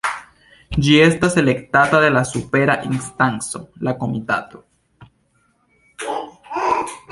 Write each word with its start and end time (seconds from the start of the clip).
Ĝi 0.85 0.95
estas 1.07 1.35
elektata 1.41 1.99
de 2.05 2.09
la 2.15 2.23
supera 2.29 2.77
instanco, 2.91 3.61
la 3.89 3.95
Komitato. 4.01 4.65